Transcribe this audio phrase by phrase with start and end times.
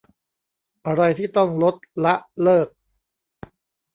[0.87, 2.67] อะไรที่ต้องลด ละ เลิก